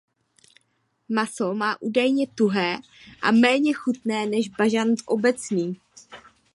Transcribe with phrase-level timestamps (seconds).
[1.09, 2.77] Maso má údajně tuhé
[3.21, 5.79] a méně chutné než bažant obecný.